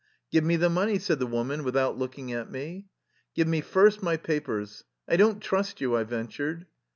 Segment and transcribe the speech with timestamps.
[0.31, 2.87] "Give me the money," said the woman with out looking at me."
[3.35, 4.83] Give me first my papers.
[5.07, 6.65] I don't trust you," I ventured.